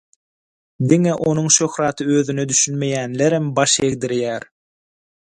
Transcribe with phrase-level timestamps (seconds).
[0.91, 4.49] Diňe onuň şöhraty özüne düşünmeýänlerem baş egdirýär.